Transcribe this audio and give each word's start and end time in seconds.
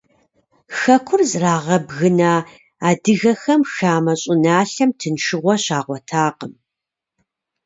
Хэкур 0.77 1.21
зрагъэбгына 1.31 2.31
адыгэхэм 2.87 3.61
хамэ 3.73 4.13
щӀыналъэм 4.21 4.91
тыншыгъуэ 4.99 5.55
щагъуэтакъым. 5.63 6.53